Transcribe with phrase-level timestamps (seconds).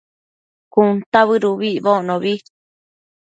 [0.71, 2.15] cuntabëd ubi icbocno